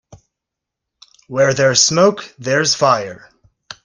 Where 1.27 1.53
there's 1.53 1.79
smoke 1.83 2.33
there's 2.39 2.73
fire. 2.73 3.29